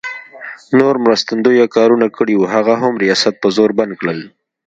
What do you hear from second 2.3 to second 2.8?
وو، هغه